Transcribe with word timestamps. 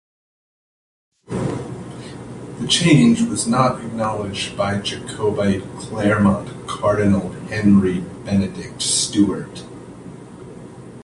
The 1.27 2.65
change 2.67 3.21
was 3.21 3.45
not 3.45 3.85
acknowledged 3.85 4.57
by 4.57 4.79
Jacobite 4.79 5.61
claimant 5.77 6.67
Cardinal 6.67 7.33
Henry 7.49 7.99
Benedict 8.25 8.81
Stuart. 8.81 9.63